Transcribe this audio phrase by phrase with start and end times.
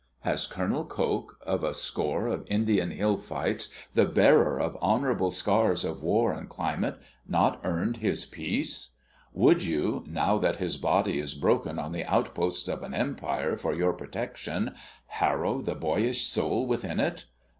[0.21, 0.83] Has Col.
[0.85, 6.33] Coke, of a score of Indian hill fights, the bearer of honourable scars of war
[6.33, 8.95] and climate, not earned his peace?
[9.31, 13.75] Would you, now that his body is broken on the outposts of an Empire for
[13.75, 14.73] your protection,
[15.05, 17.25] harrow the boyish soul within it?